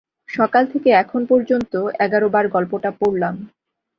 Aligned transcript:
সকাল 0.29 0.63
থেকে 0.65 0.89
এখন 1.03 1.21
পর্যন্ত 1.25 1.73
এগার 1.99 2.23
বার 2.29 2.45
গল্পটা 2.47 2.89
পড়লাম। 2.99 3.35